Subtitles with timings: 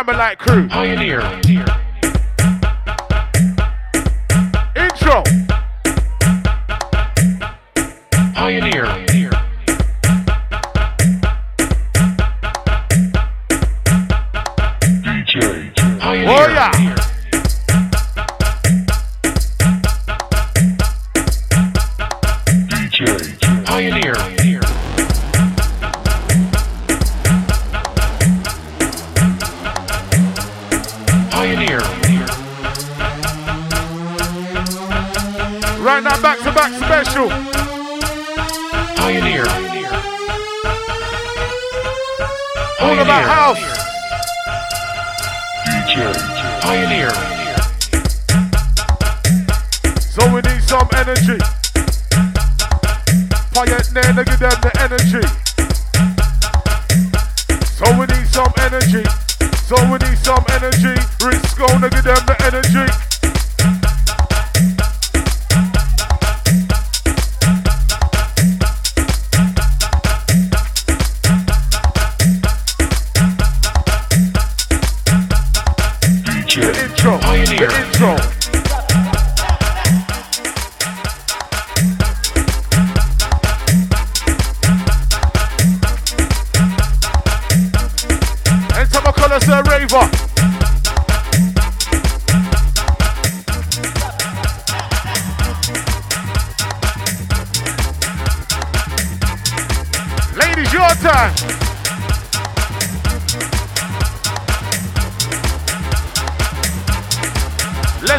[0.00, 0.66] Camelite crew.
[0.66, 1.20] Pioneer.
[1.46, 1.79] Intro.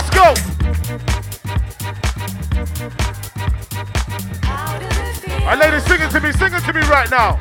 [0.01, 0.33] Let's go.
[5.41, 7.39] Alright, ladies, sing it to me, sing it to me right now.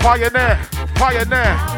[0.00, 0.58] Pioneer,
[0.96, 1.73] pioneer.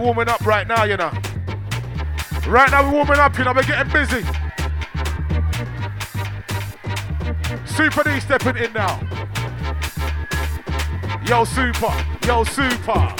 [0.00, 1.12] Warming up right now, you know.
[2.48, 3.52] Right now, we're warming up, you know.
[3.52, 4.22] We're getting busy.
[7.66, 8.98] Supa D stepping in now.
[11.26, 11.92] Yo, Supa.
[12.26, 13.14] Yo, Supa.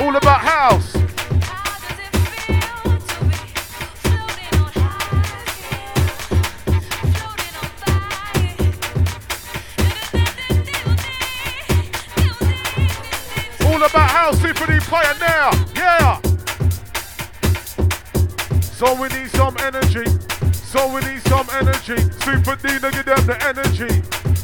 [0.00, 0.89] All about house.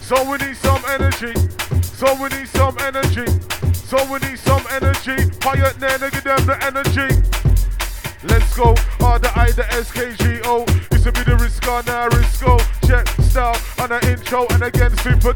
[0.07, 1.35] So we need some energy.
[1.83, 3.27] So we need some energy.
[3.75, 5.17] So we need some energy.
[5.41, 7.11] Pioneer, nigga, them the energy.
[8.23, 8.77] Let's go.
[9.05, 10.93] R the I, the SKGO.
[10.93, 12.57] Used to be the Risco, now Risco.
[12.87, 15.35] Check style on the intro and again Supa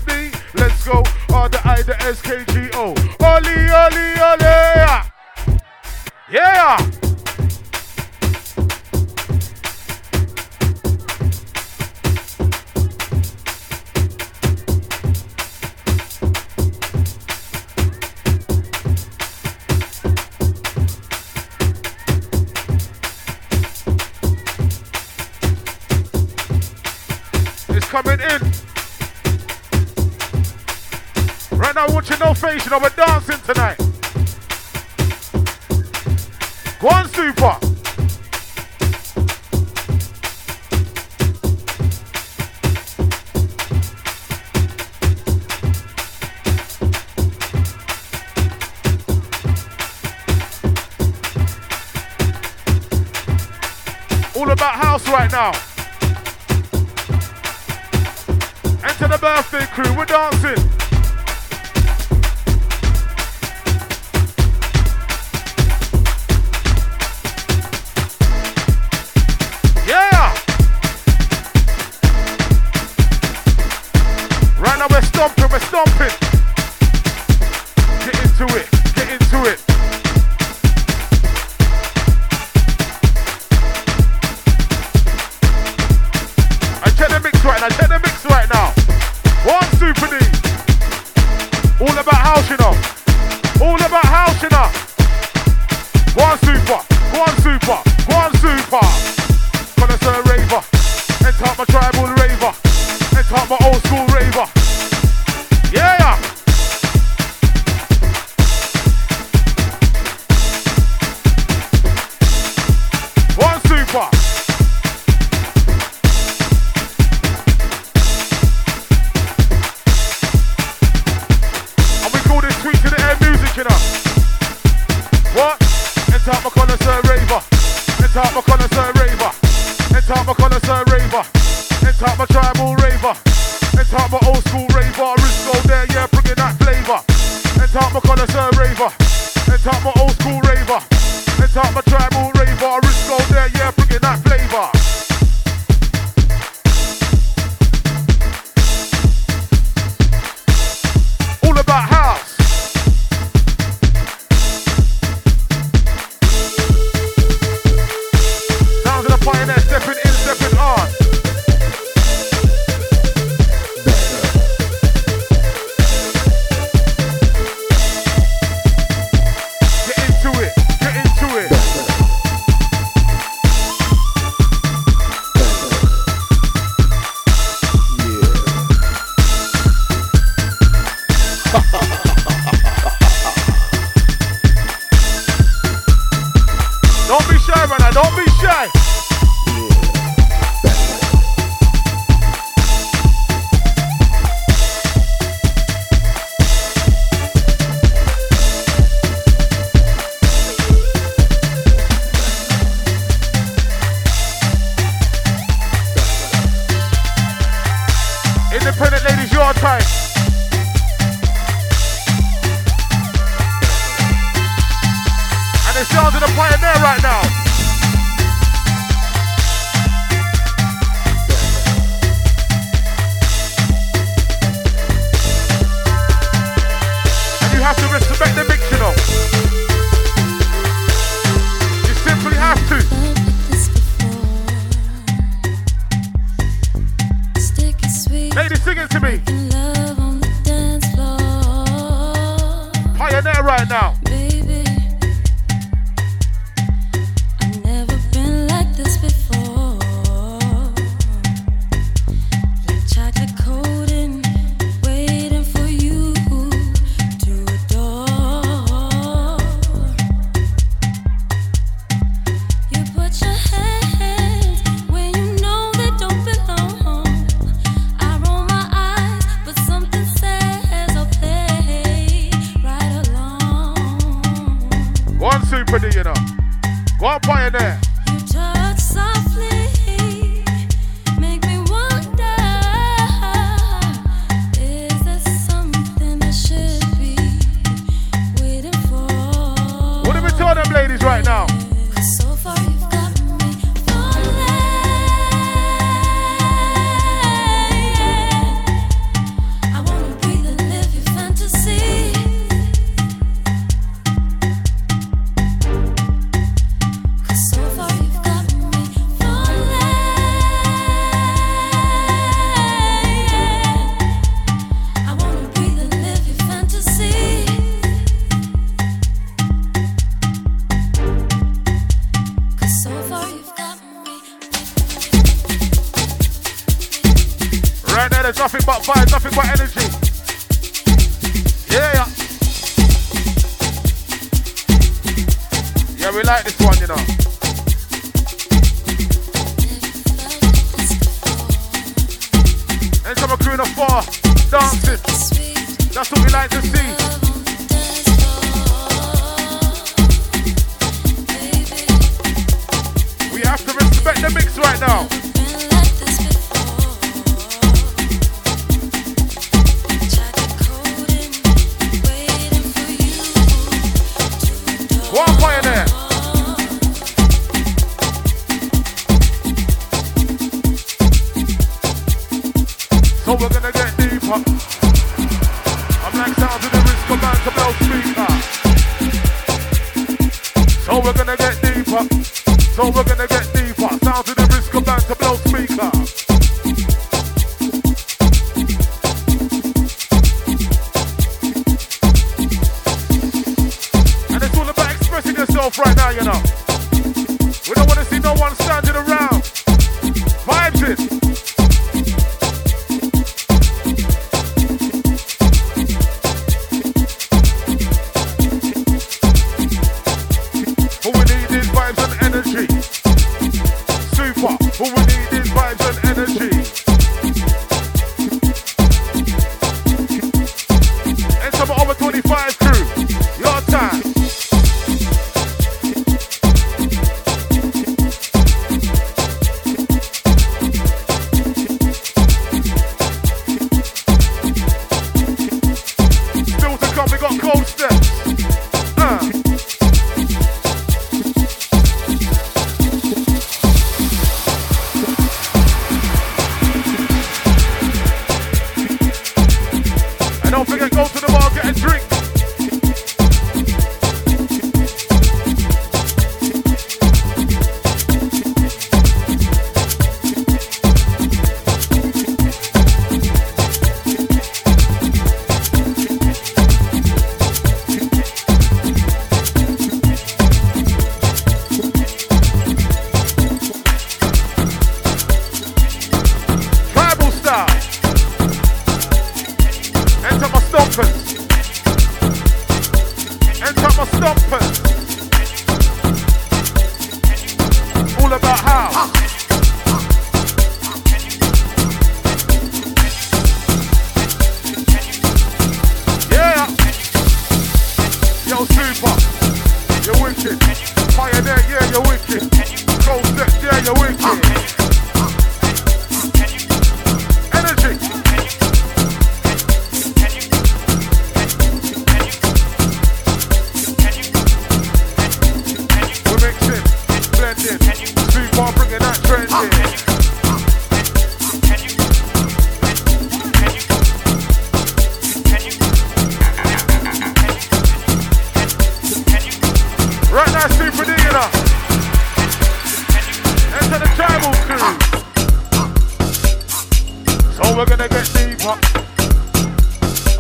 [75.21, 76.09] stomping, we're stomping.
[78.07, 78.80] Get into it.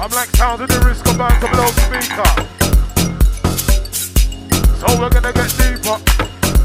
[0.01, 2.25] I'm like down to the risk of bang to speaker.
[4.79, 6.01] So we're gonna get deeper.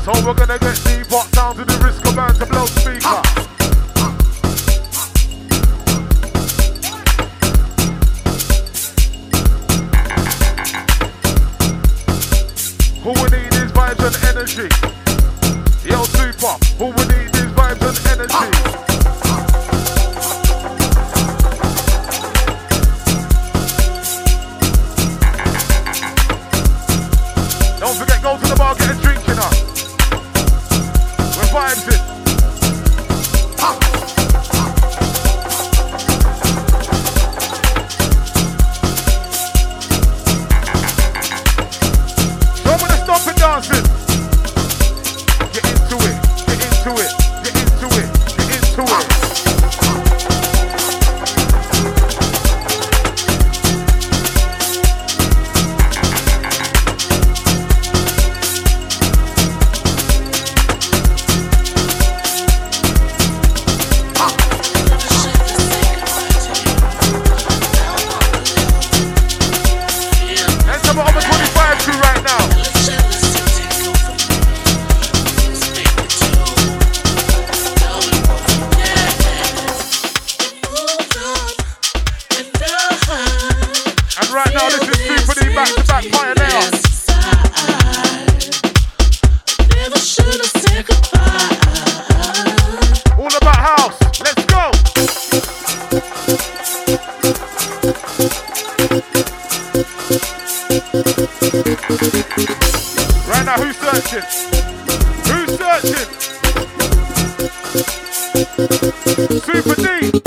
[0.04, 1.22] So we're gonna get deeper.
[1.34, 3.22] Down to the risk of bang to blow speaker.
[13.04, 14.70] Who we need is vibes and energy.
[15.84, 16.56] Yo, supa.
[16.78, 17.98] Who we need is vibes and
[18.32, 18.95] energy.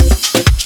[0.00, 0.57] Thank you.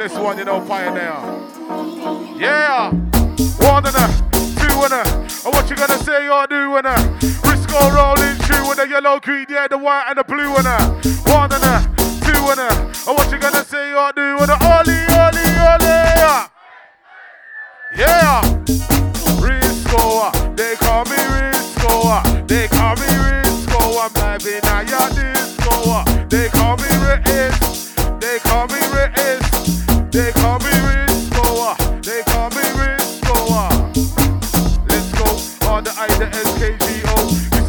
[0.00, 1.19] This one, you know, Pioneer.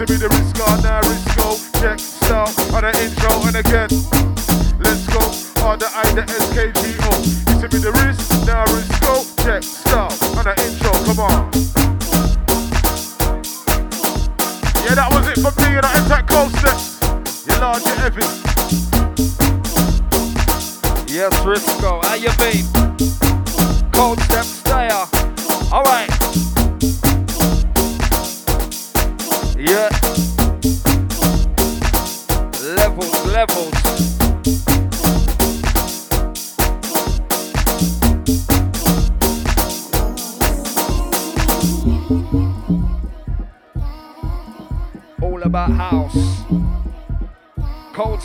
[0.06, 1.80] To be the Risco, now Risco.
[1.80, 3.90] Check style on the intro and again.
[4.80, 5.22] Let's go
[5.68, 7.62] on the I, the SKGO.
[7.62, 9.22] To be the Risk, now Risco.
[9.46, 10.92] Check style on the intro.
[11.06, 11.52] Come on.
[14.86, 16.98] Yeah, that was it for me and I attack coasters.
[17.46, 18.26] You large, you heavy.
[21.14, 22.91] Yes, Risco, how you be?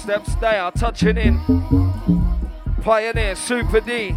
[0.06, 1.40] Steps there, touching in.
[2.80, 4.14] Pioneer, Supa D.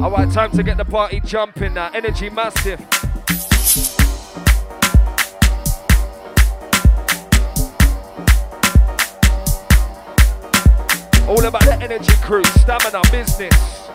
[0.00, 1.90] Alright, time to get the party jumping now.
[1.92, 2.78] Energy massive.
[11.28, 13.88] All about the energy crew, stamina, business.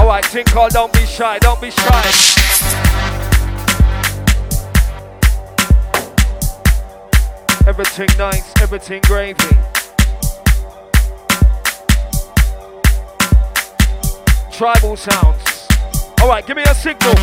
[0.00, 3.31] Alright, Tinkle, don't be shy, don't be shy.
[7.64, 9.56] Everything nice, everything gravy.
[14.52, 15.68] Tribal sounds.
[16.20, 17.14] Alright, give me a signal.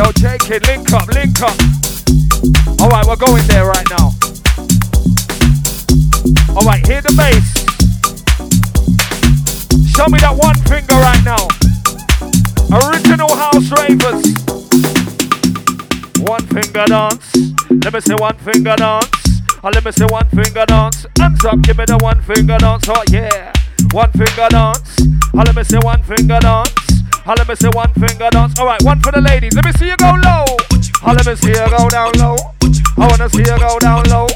[0.00, 1.52] Yo, J-Kid, link up, link up.
[2.80, 4.16] Alright, we're going there right now.
[6.56, 7.44] Alright, hear the bass.
[9.92, 11.44] Show me that one finger right now.
[12.72, 14.24] Original house ravers.
[16.24, 17.36] One finger dance.
[17.84, 19.04] Let me say one finger dance.
[19.62, 21.04] Uh, let me say one finger dance.
[21.18, 22.88] Hands up, give me the one finger dance.
[22.88, 23.52] Oh yeah.
[23.92, 25.00] One finger dance.
[25.34, 26.70] Let me say one finger dance.
[27.26, 28.58] Let me say one finger dance.
[28.58, 29.54] All right, one for the ladies.
[29.54, 30.44] Let me see you go low.
[31.06, 32.36] Let me see you go down low.
[32.98, 34.26] I wanna see you go down low.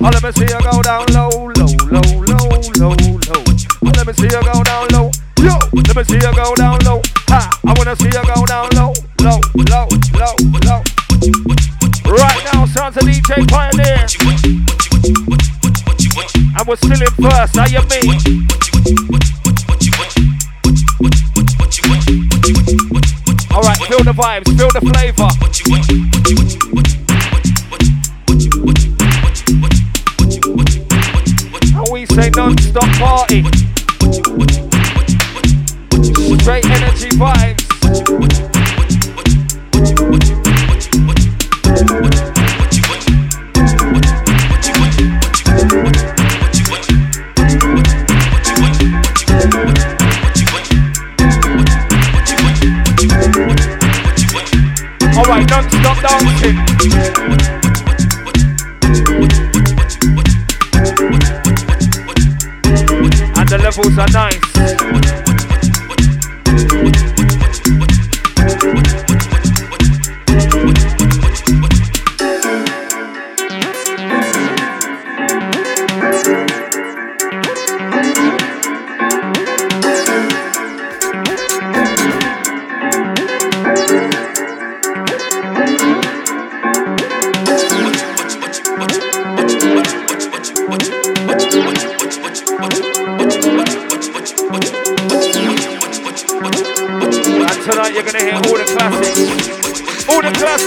[0.00, 2.46] Let me see you go down low, low, low, low,
[2.78, 3.50] low, low.
[3.82, 5.10] Let me see you go down low.
[5.38, 7.00] Yo, let me see you go down low.
[7.28, 10.82] Ha, I wanna see you go down low, low, low, low, low.
[12.06, 14.06] Right now, sounds of DJ Pioneer.
[16.62, 18.46] And we're still in first, how you mean?
[23.50, 25.30] Alright, feel the vibes, feel the flavor.
[31.74, 33.42] And we say non-stop party.
[36.38, 37.61] Straight energy vibes.
[55.42, 56.56] Alright, non-stop dancing.
[63.36, 64.42] And the levels are nice.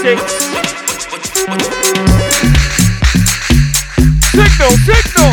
[0.06, 0.34] Classics.
[4.30, 5.32] Signal, signal.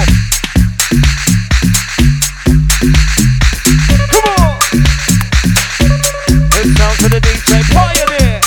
[4.09, 4.57] Come on.
[6.57, 8.41] It sounds to the DJ Pioneer.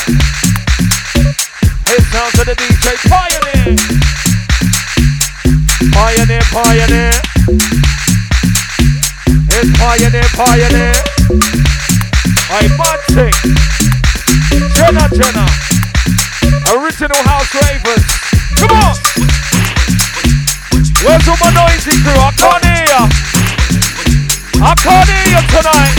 [1.94, 3.76] It sounds to the DJ Pioneer.
[5.92, 7.14] Pioneer, pioneer.
[9.48, 10.75] It's pioneer, pioneer.
[25.62, 25.95] Tonight.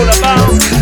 [0.00, 0.79] All about.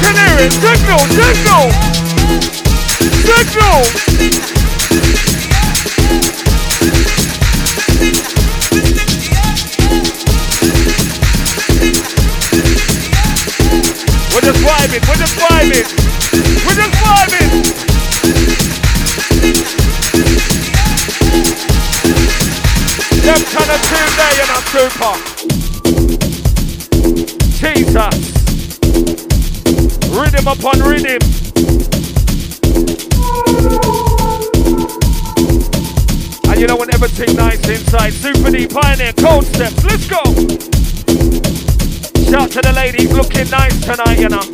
[0.00, 0.52] Who can hear it?
[0.52, 1.70] Signal, signal.
[3.28, 3.84] Signal.
[14.32, 15.86] We're just vibing, we're just vibing.
[16.64, 17.50] We're just vibing.
[23.22, 25.14] Them kind of tune there, you're super.
[27.58, 28.39] Jesus.
[30.20, 31.18] Rhythm upon rhythm.
[36.44, 38.12] And you know when everything nice inside.
[38.12, 39.82] Supa D Pioneer, cold steps.
[39.82, 40.22] Let's go.
[42.30, 44.44] Shout to the ladies looking nice tonight, you know.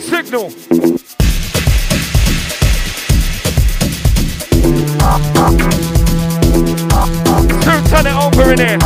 [0.00, 0.52] Signal.
[7.94, 8.78] Turn it over in here.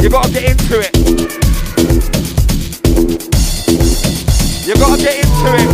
[0.00, 0.96] You gotta get into it.
[4.66, 5.68] You gotta get into it.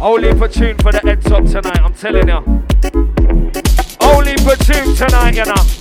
[0.00, 2.42] Only for tune for the heads up tonight, I'm telling you.
[4.00, 5.79] Only for tune tonight, you know.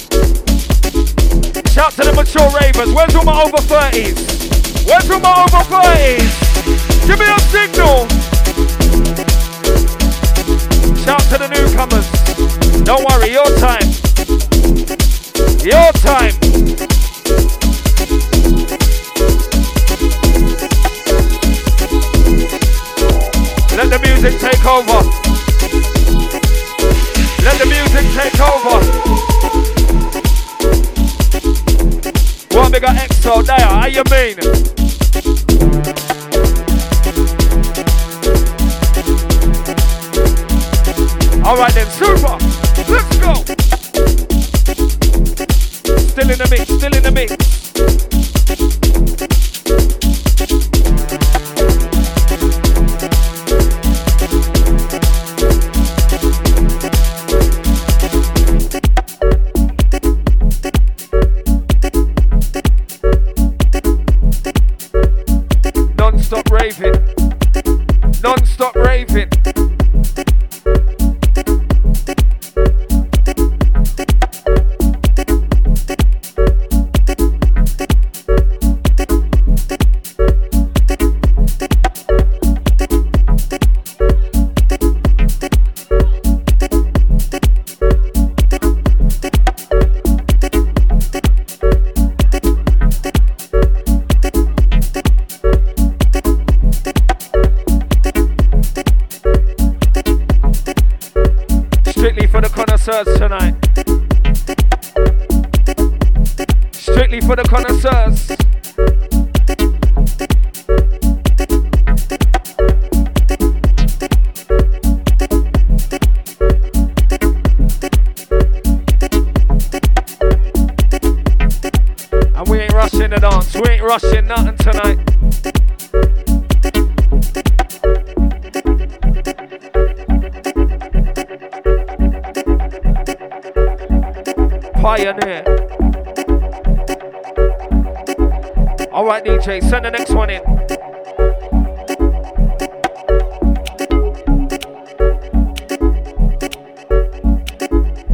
[1.69, 2.91] Shout to the mature ravers.
[2.91, 4.17] Where's all my over 30s?
[4.87, 6.49] Where's all my over 30s?
[7.05, 8.09] Give me a signal.
[11.05, 12.09] Shout to the newcomers.
[12.83, 13.85] Don't worry, your time.
[15.63, 16.33] Your time.
[23.77, 25.03] Let the music take over.
[27.45, 28.88] Let the music take over.
[32.81, 34.39] One bigger EXO there, how you mean?
[41.45, 42.39] Alright then, supa.
[42.87, 43.33] Let's go.
[45.97, 47.38] Still in the mix, still in the mix.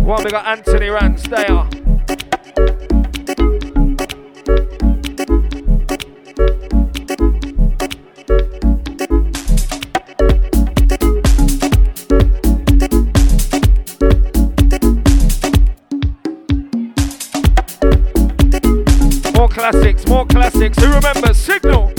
[0.06, 0.89] One, we got Anthony
[1.24, 1.49] there.
[19.34, 20.78] More classics, more classics.
[20.78, 21.36] Who remembers?
[21.36, 21.91] Signal.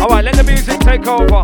[0.00, 1.37] Alright, let the music take over.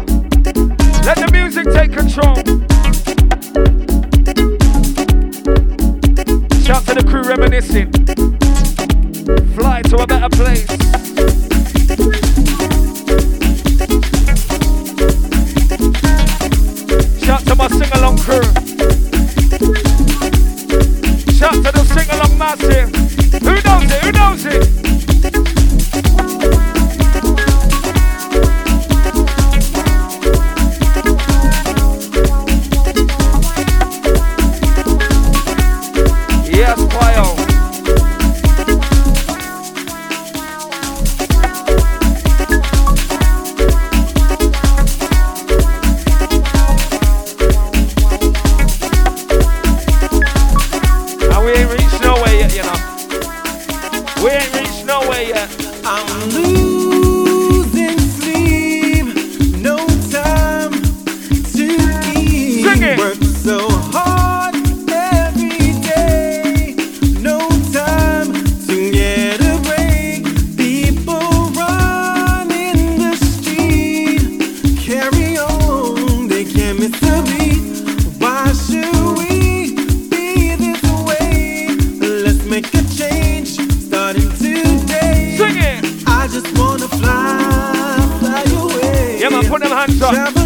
[89.87, 90.44] Yeah,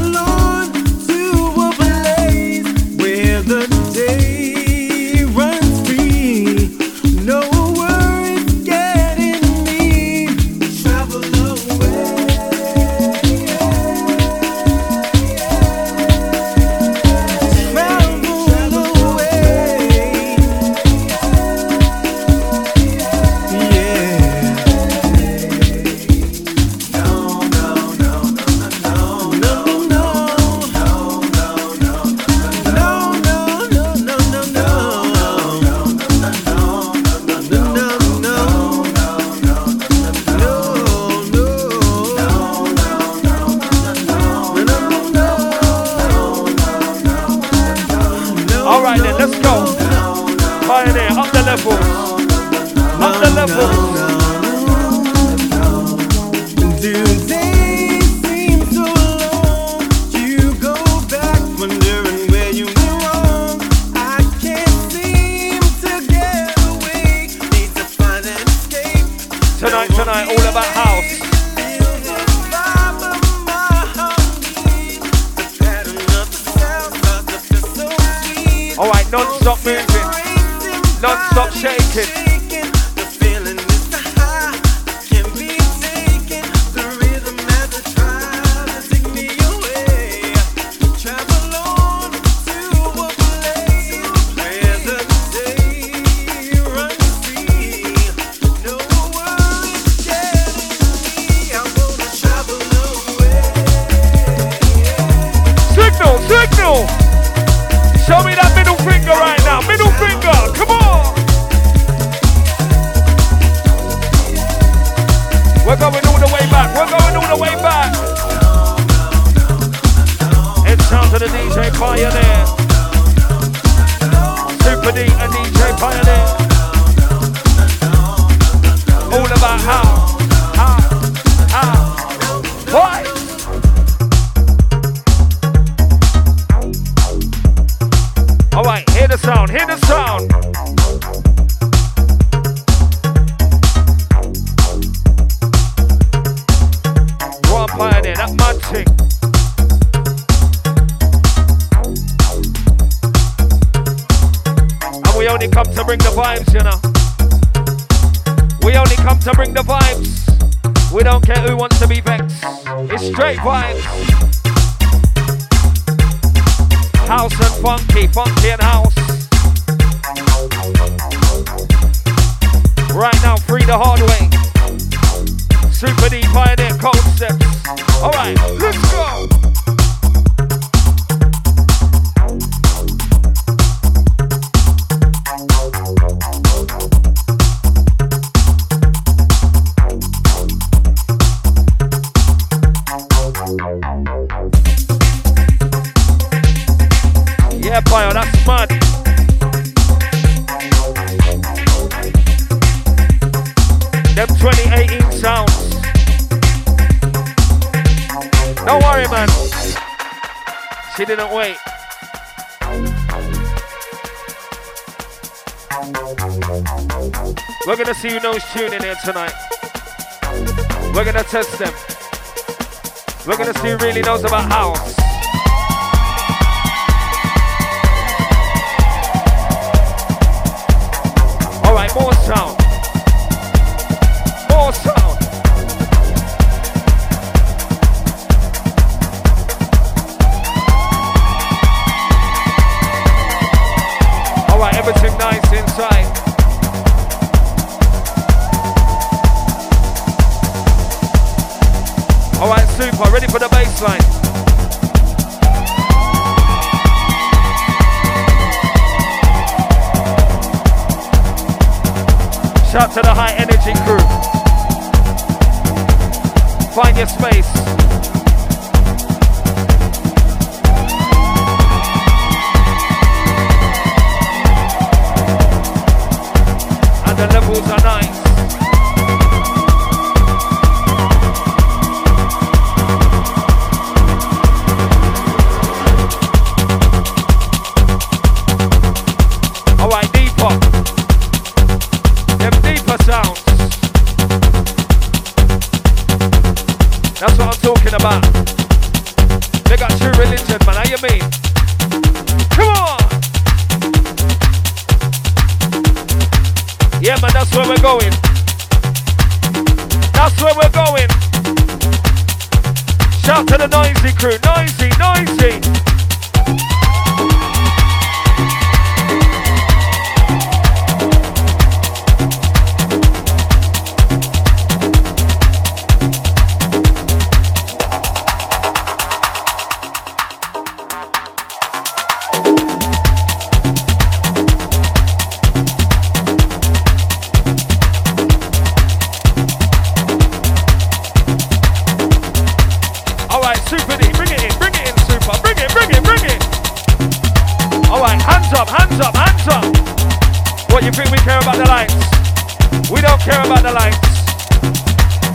[353.28, 354.08] care about the lights.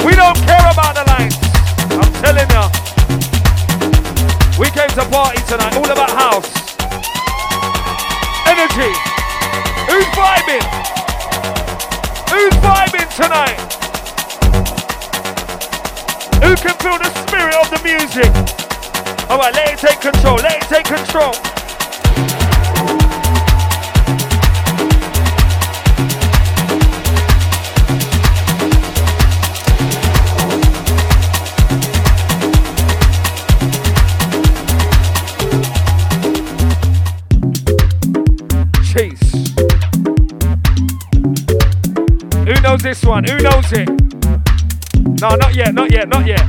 [0.02, 1.38] We don't care about the lights.
[1.94, 2.66] I'm telling you.
[4.58, 6.50] We came to party tonight, all about house.
[8.50, 8.90] Energy.
[9.86, 10.66] Who's vibing?
[12.34, 13.62] Who's vibing tonight?
[16.42, 18.34] Who can feel the spirit of the music?
[19.30, 21.53] Alright, let it take control, let it take control.
[43.04, 43.24] next one.
[43.24, 43.90] Who knows it?
[45.22, 46.42] No, not yet, not yet, not yet.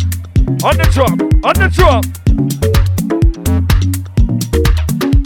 [0.63, 2.05] On the drop, on the drop.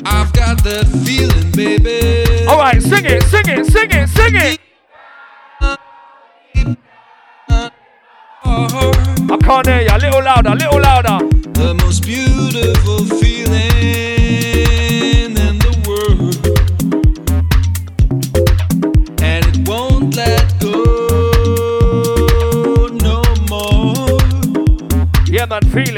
[0.05, 2.47] I've got that feeling, baby.
[2.49, 4.59] All right, sing it, sing it, sing it, sing it.
[9.31, 9.89] I can't hear you.
[9.91, 11.29] A little louder, a little louder.
[11.53, 14.18] The most beautiful feeling.
[25.63, 25.98] and feel it.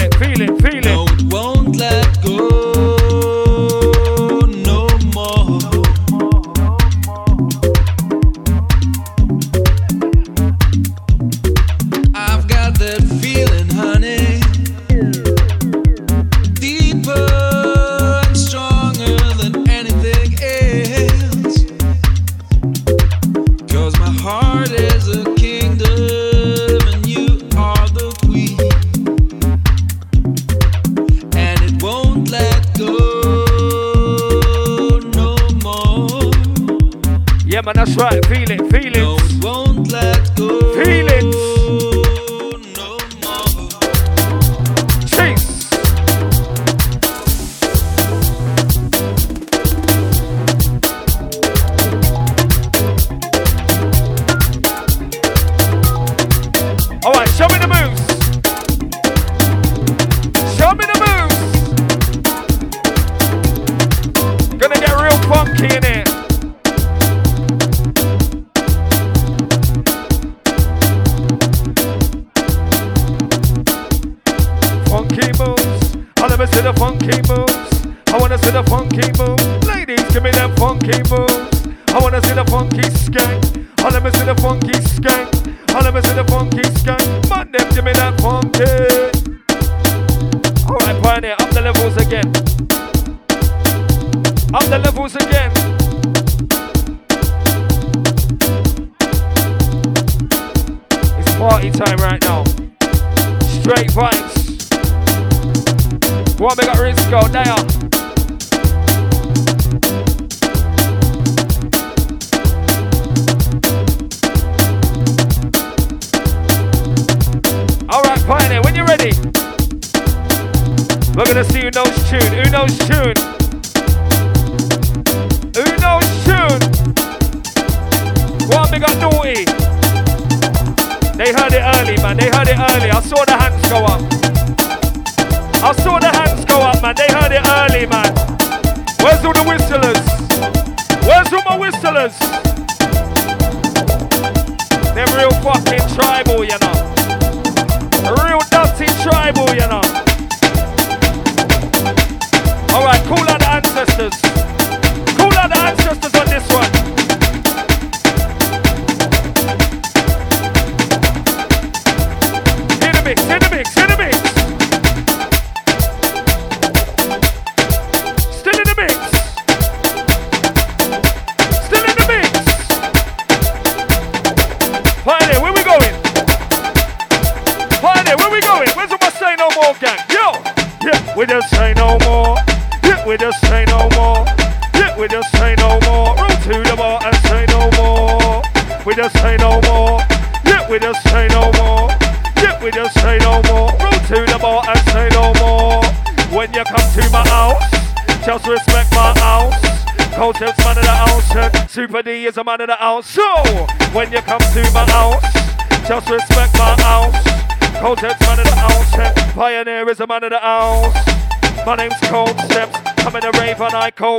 [37.96, 38.30] That's right.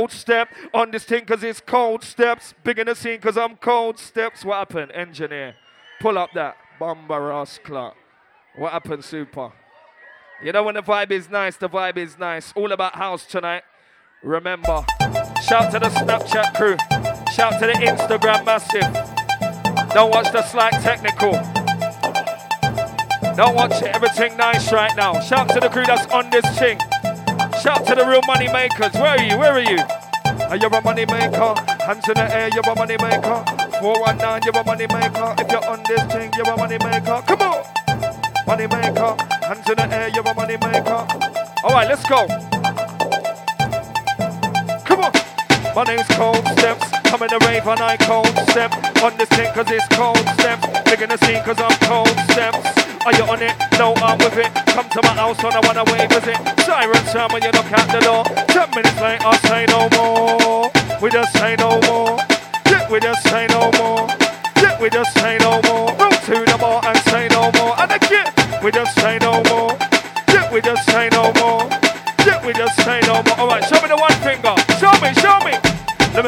[0.02, 2.54] Cold step on this thing cause it's cold steps.
[2.64, 4.44] Big in the scene cause I'm cold steps.
[4.44, 4.90] What happened?
[4.90, 5.54] Engineer.
[6.00, 6.56] Pull up that.
[6.80, 7.94] Bomba Ross clock.
[8.56, 9.52] What happened, Supa?
[10.42, 12.52] You know when the vibe is nice, the vibe is nice.
[12.56, 13.62] All about house tonight.
[14.24, 14.84] Remember,
[15.44, 16.76] shout to the Snapchat crew.
[17.32, 18.82] Shout to the Instagram massive.
[19.94, 21.34] Don't watch the slight technical.
[23.36, 25.20] Don't watch it, everything nice right now.
[25.20, 26.80] Shout to the crew that's on this thing.
[27.62, 28.92] Shout to the real money makers.
[28.94, 29.38] Where are you?
[29.38, 29.78] Where are you?
[30.50, 31.54] Are you a money maker?
[31.86, 33.38] Hands in the air, you're a money maker.
[33.78, 35.34] 419, you're a money maker.
[35.38, 37.22] If you're on this thing, you're a money maker.
[37.22, 37.62] Come on!
[38.48, 39.14] Money maker.
[39.46, 41.06] Hands in the air, you're a money maker.
[41.62, 42.26] Alright, let's go.
[45.74, 46.84] My name's Cold Steps.
[47.08, 48.72] I'm in the rave and I cold step.
[49.02, 50.68] On this thing cause it's cold steps.
[50.84, 52.60] Big in the scene cause I'm cold steps.
[53.08, 53.56] Are you on it?
[53.80, 54.52] No, I'm with it.
[54.76, 56.36] Come to my house when I wanna wave visit.
[56.68, 58.24] Siren sound when you knock out the door.
[58.52, 60.68] Ten minutes later, I say no more.
[61.00, 62.20] We just say no more.
[62.68, 64.08] Yeah, we just say no more.
[64.60, 65.88] Yeah, we just say no more.
[65.96, 67.72] Roll to the bar and say no more.
[67.80, 68.28] And again,
[68.62, 69.72] we just say no more.
[70.28, 71.64] Yeah, we just say no more.
[72.28, 73.40] Yeah, we just say no more.
[73.40, 74.54] Alright, show me the one finger.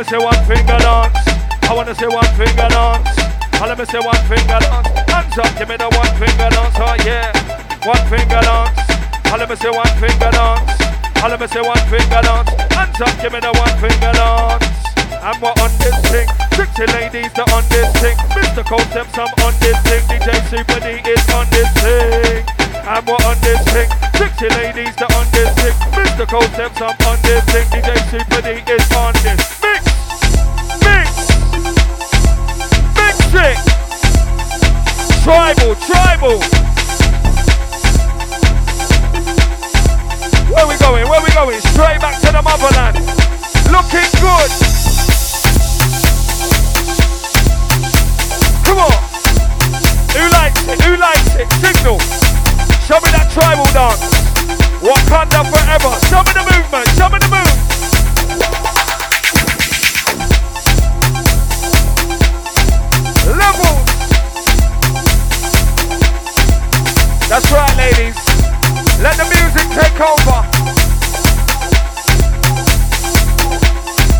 [0.04, 1.16] See one finger dance.
[1.64, 3.08] I wanna see one finger dance.
[3.56, 4.88] Oh, let me see one finger dance.
[5.08, 6.76] Hands up, give me the one finger dance.
[6.76, 7.32] Oh yeah,
[7.88, 8.76] one finger dance.
[9.32, 10.76] Oh, let me see one finger dance.
[11.24, 12.50] Oh, let me see one finger dance.
[12.76, 14.93] Hands up, give me the one finger dance.
[15.10, 16.28] And we're on this thing.
[16.54, 18.16] Sexy ladies, they're on this thing.
[18.36, 18.64] Mr.
[18.64, 20.02] Concepts, I'm on this thing.
[20.08, 22.44] DJ Supa D is on this thing.
[22.84, 23.88] And we're on this thing.
[24.14, 25.74] Sexy ladies, they're on this thing.
[25.96, 26.26] Mr.
[26.26, 27.66] Concepts, I'm on this thing.
[27.72, 29.40] DJ Supa D is on this.
[29.64, 29.82] Mix,
[30.84, 31.08] mix,
[32.94, 33.58] mix it.
[35.24, 36.38] Tribal, tribal.
[40.52, 41.08] Where we going?
[41.08, 41.60] Where we going?
[41.72, 42.96] Straight back to the motherland.
[43.72, 44.83] Looking good.
[48.64, 48.92] Come on.
[50.16, 50.80] Who likes it?
[50.82, 51.48] Who likes it?
[51.60, 51.98] Signal.
[52.88, 54.04] Show me that tribal dance.
[54.84, 55.92] Wakanda forever.
[56.08, 56.88] Show me the movement.
[56.96, 57.56] Show me the move.
[63.36, 63.74] Level.
[67.28, 68.16] That's right, ladies.
[69.00, 70.40] Let the music take over.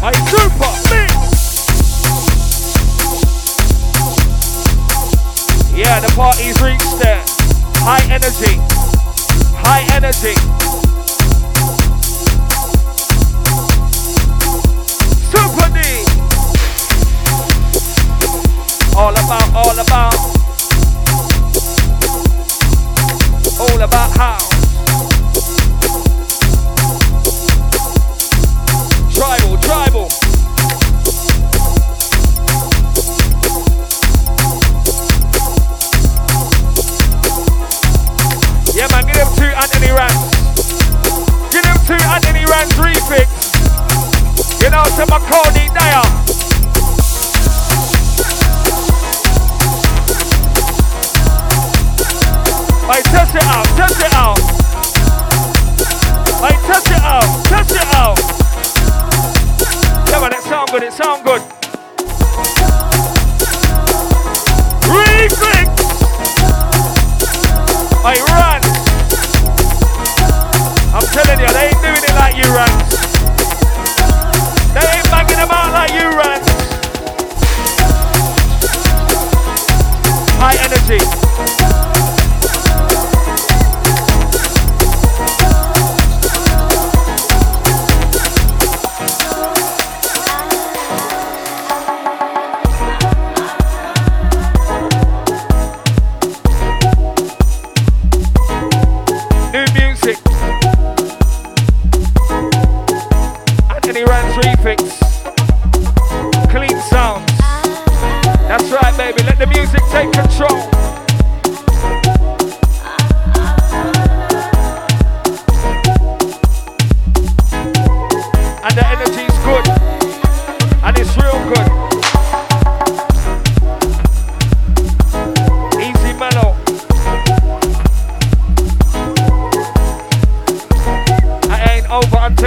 [0.04, 0.53] I super
[5.76, 7.24] Yeah, the party's reached there.
[7.82, 8.60] High energy.
[9.58, 10.83] High energy.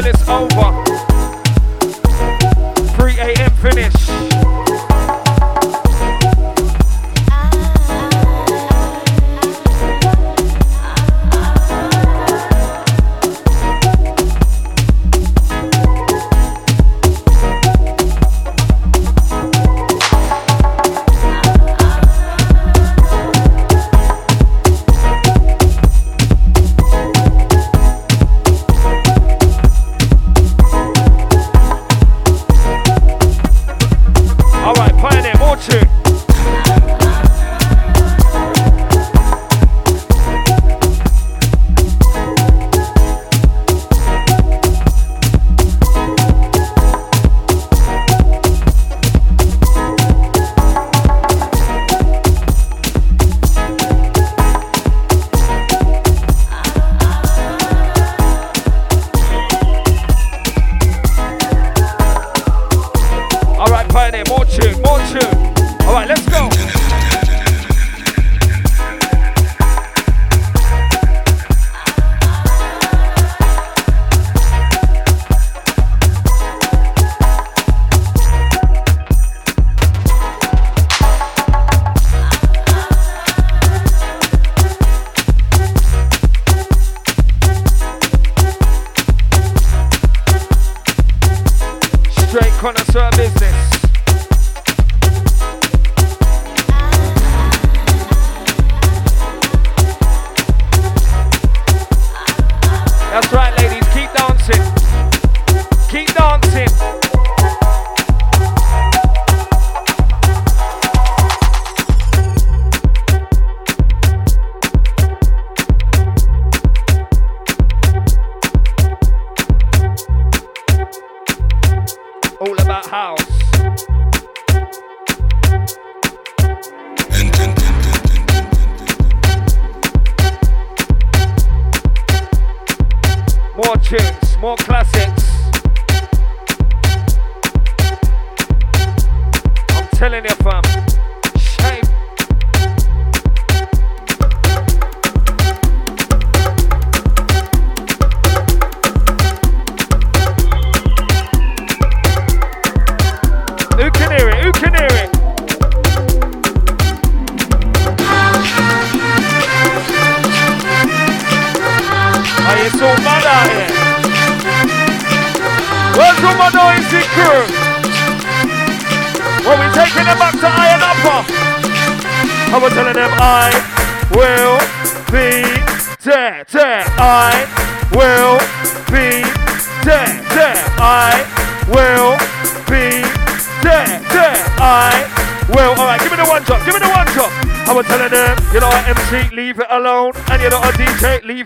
[0.07, 0.83] It's over.
[2.95, 3.51] 3 a.m.
[3.57, 4.36] finish.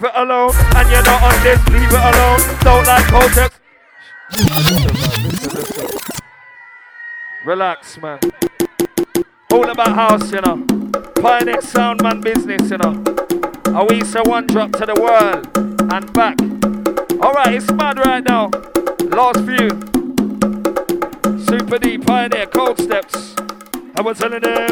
[0.02, 0.52] Leave it alone.
[0.76, 2.40] And you're not on this, leave it alone.
[2.62, 3.60] Don't like concepts.
[7.46, 8.20] Relax, man.
[9.54, 10.66] All about house, you know.
[11.22, 13.04] Pioneer sound man business, you know.
[13.68, 15.46] A we say one drop to the world
[15.94, 16.42] and back.
[17.24, 18.50] Alright, it's mad right now.
[19.16, 19.70] Last few.
[21.46, 23.36] Supa D, Pioneer, Cold Steps.
[23.94, 24.72] I was telling them,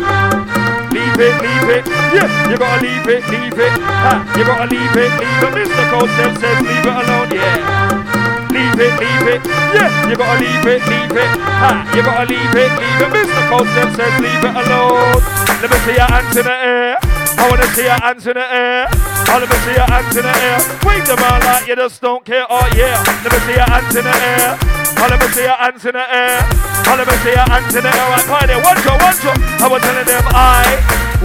[0.95, 1.83] leave it, leave it.
[2.15, 3.73] Yeah, you gotta leave it, leave it.
[3.83, 5.51] Ha, you gotta leave it, leave it.
[5.59, 5.83] Mr.
[5.91, 8.47] Cold Steps says, leave it alone, yeah.
[8.49, 9.41] Leave it, leave it.
[9.75, 11.31] Yeah, you gotta leave it, leave it.
[11.35, 13.09] Ha, you gotta leave it, leave it.
[13.11, 13.41] Mr.
[13.51, 15.19] Cold Steps says, leave it alone.
[15.59, 16.97] Let me see your hands in the air.
[17.03, 18.87] I wanna see your hands in the air.
[19.27, 20.59] Oh, let me see your hands in the air.
[20.87, 22.47] Wave them out like you just don't care.
[22.49, 23.03] Oh yeah.
[23.23, 24.57] Let me see your hands in the air.
[24.95, 26.68] Oh, let me see your hands in the air.
[26.89, 28.09] See your hands in the air.
[28.09, 28.63] Right, pioneer.
[28.63, 29.37] One shot, one shot.
[29.61, 30.65] I was telling them I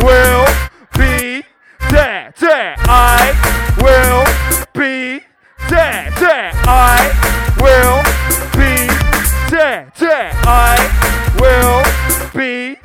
[0.02, 0.44] will
[0.98, 1.44] be
[1.88, 2.74] there, there.
[2.80, 3.32] I
[3.78, 4.24] will
[4.74, 5.24] be
[5.70, 6.52] there, there.
[6.66, 6.98] I
[7.62, 8.02] will
[8.58, 8.88] be
[9.50, 10.32] there, there.
[10.44, 10.76] I
[11.38, 11.84] will
[12.34, 12.76] be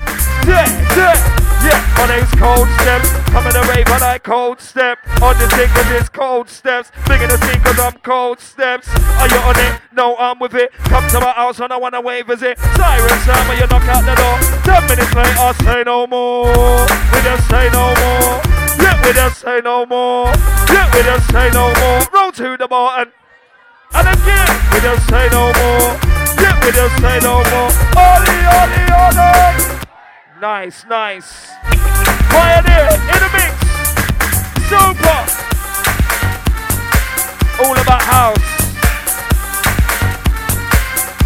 [0.45, 1.28] there, there.
[1.70, 3.13] Yeah, my name's Cold Steps.
[3.30, 4.97] Coming the rave on I cold step.
[5.22, 6.89] On the thing cause it's cold steps.
[7.07, 8.89] Bigger the scene cause I'm cold steps.
[9.22, 9.80] Are you on it?
[9.93, 10.74] No, I'm with it.
[10.89, 12.57] Come to my house when I wanna wave visit.
[12.57, 14.38] Siren sound when you knock out the door.
[14.65, 16.49] Ten minutes later, say no more.
[17.13, 18.41] We just say no more.
[18.82, 20.34] Yeah, we just say no more.
[20.74, 22.01] Yeah, we just say no more.
[22.11, 23.13] Roll to the button.
[23.93, 25.88] And again, we just say no more.
[26.41, 27.70] Yeah, we just say no more.
[27.93, 29.88] Ollie, ollie, ollie.
[30.41, 31.51] Nice, nice.
[32.31, 33.51] Pioneer in the mix.
[34.71, 35.19] Supa.
[37.59, 38.49] All about house.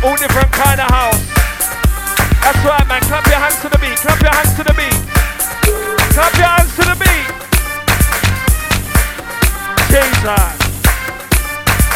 [0.04, 1.22] All different kind of house.
[2.42, 3.02] That's right, man.
[3.04, 3.98] Clap your hands to the beat.
[4.02, 4.98] Clap your hands to the beat.
[6.18, 7.30] Clap your hands to the beat.
[9.94, 10.58] Jesus.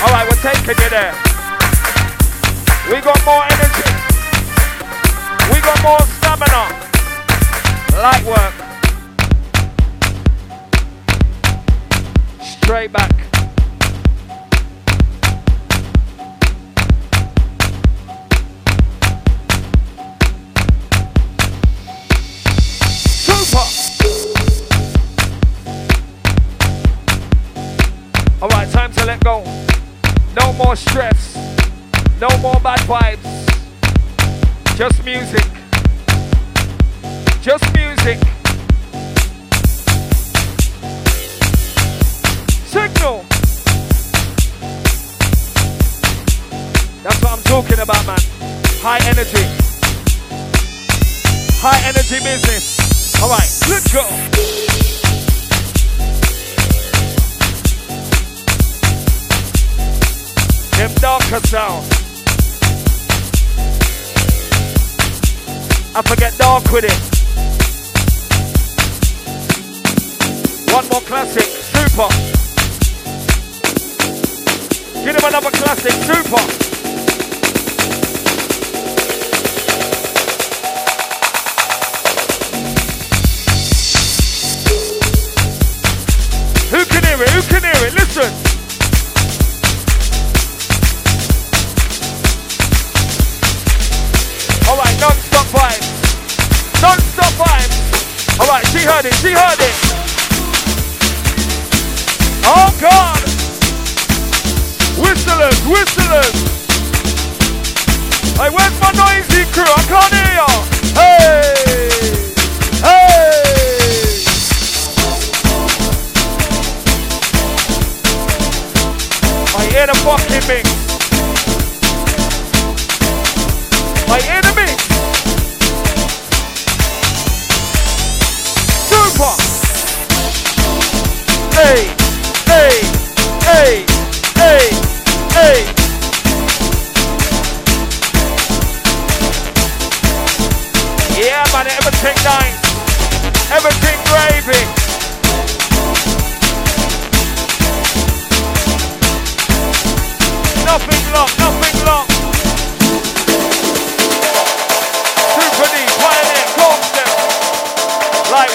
[0.05, 1.15] All right, we're taking you there.
[2.93, 3.89] We got more energy.
[5.51, 6.86] We got more stamina.
[7.97, 8.53] Light work.
[12.43, 13.11] Straight back.
[23.07, 23.65] Super.
[28.39, 29.43] All right, time to let go.
[30.35, 31.35] No more stress.
[32.21, 33.25] No more bad vibes.
[34.77, 35.56] Just music.
[37.47, 38.19] Just music.
[42.65, 43.23] Signal.
[47.03, 48.19] That's what I'm talking about, man.
[48.83, 49.45] High energy.
[51.61, 53.21] High energy business.
[53.21, 54.03] All right, let's go.
[60.75, 61.85] Them darker sound.
[65.95, 67.06] I forget dark with it.
[70.73, 72.09] One more classic, supa.
[75.03, 76.66] Give him another classic, supa.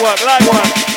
[0.03, 0.92] Work, light work.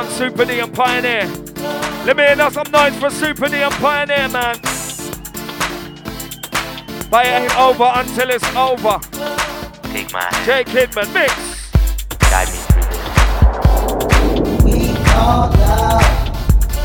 [0.00, 1.26] One, Supa D and Pioneer.
[2.06, 4.56] Let me hear some noise for Supa D and Pioneer, man.
[7.10, 8.98] But it ain't over until it's over.
[9.92, 11.49] Take my hand, Jay Kidman, mix.